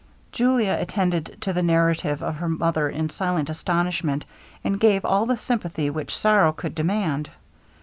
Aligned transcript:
Julia 0.31 0.77
attended 0.79 1.37
to 1.41 1.53
the 1.53 1.61
narrative 1.61 2.23
of 2.23 2.37
her 2.37 2.49
mother 2.49 2.89
in 2.89 3.11
silent 3.11 3.51
astonishment, 3.51 4.25
and 4.63 4.79
gave 4.79 5.05
all 5.05 5.27
the 5.27 5.37
sympathy 5.37 5.91
which 5.91 6.17
sorrow 6.17 6.51
could 6.53 6.73
demand. 6.73 7.29